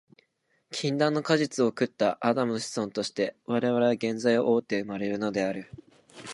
[0.71, 5.69] 禁断の果実を食ったアダムの子孫として、我々は原罪を負うて生まれるのである。